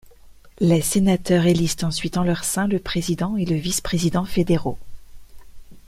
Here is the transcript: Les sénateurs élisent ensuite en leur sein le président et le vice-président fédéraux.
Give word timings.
Les 0.59 0.81
sénateurs 0.81 1.45
élisent 1.45 1.83
ensuite 1.83 2.17
en 2.17 2.23
leur 2.23 2.43
sein 2.43 2.65
le 2.67 2.79
président 2.79 3.37
et 3.37 3.45
le 3.45 3.55
vice-président 3.55 4.25
fédéraux. 4.25 4.79